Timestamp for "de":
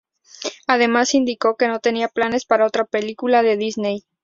3.43-3.55